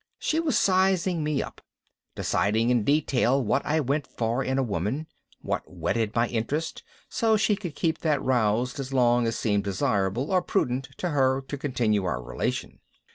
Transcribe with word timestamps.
She 0.17 0.39
was 0.39 0.57
sizing 0.57 1.23
me 1.23 1.43
up, 1.43 1.61
deciding 2.15 2.71
in 2.71 2.83
detail 2.83 3.37
just 3.39 3.45
what 3.45 3.63
I 3.67 3.79
went 3.79 4.07
for 4.07 4.43
in 4.43 4.57
a 4.57 4.63
woman, 4.63 5.05
what 5.41 5.61
whetted 5.67 6.15
my 6.15 6.27
interest, 6.27 6.81
so 7.07 7.37
she 7.37 7.55
could 7.55 7.75
keep 7.75 7.99
that 7.99 8.19
roused 8.19 8.79
as 8.79 8.91
long 8.91 9.27
as 9.27 9.37
seemed 9.37 9.63
desirable 9.63 10.31
or 10.31 10.41
prudent 10.41 10.89
to 10.97 11.09
her 11.09 11.39
to 11.41 11.55
continue 11.55 12.03
our 12.05 12.19
relation. 12.19 12.79